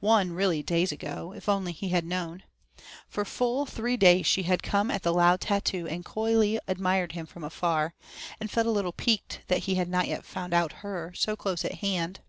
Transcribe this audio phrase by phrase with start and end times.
[0.00, 2.44] Won, really, days ago, if only he had known.
[3.10, 7.26] For full three days she had come at the loud tattoo and coyly admired him
[7.26, 7.92] from afar,
[8.40, 11.62] and felt a little piqued that he had not yet found out her, so close
[11.62, 12.20] at hand.